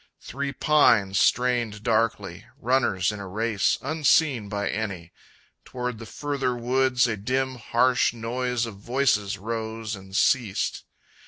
Three 0.19 0.51
pines 0.51 1.19
strained 1.19 1.83
darkly, 1.83 2.47
runners 2.57 3.11
in 3.11 3.19
a 3.19 3.27
race 3.27 3.77
Unseen 3.83 4.49
by 4.49 4.67
any. 4.67 5.13
Toward 5.63 5.99
the 5.99 6.07
further 6.07 6.55
woods 6.55 7.05
A 7.05 7.15
dim 7.15 7.53
harsh 7.57 8.11
noise 8.11 8.65
of 8.65 8.77
voices 8.79 9.37
rose 9.37 9.95
and 9.95 10.15
ceased. 10.15 10.85